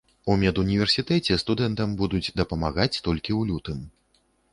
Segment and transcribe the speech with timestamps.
[0.33, 3.79] У медуніверсітэце студэнтам будуць дапамагаць толькі ў лютым.